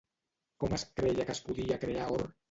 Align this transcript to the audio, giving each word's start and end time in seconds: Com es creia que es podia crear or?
Com 0.63 0.71
es 0.77 0.85
creia 0.99 1.25
que 1.27 1.31
es 1.33 1.41
podia 1.49 1.77
crear 1.85 2.09
or? 2.17 2.25